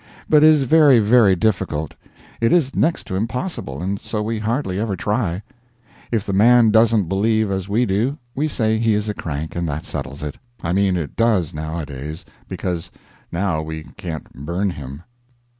[0.27, 1.93] But it is very, very difficult;
[2.39, 5.43] it is next to impossible, and so we hardly ever try.
[6.11, 9.69] If the man doesn't believe as we do, we say he is a crank, and
[9.69, 10.39] that settles it.
[10.63, 12.89] I mean it does nowadays, because
[13.31, 15.03] now we can't burn him.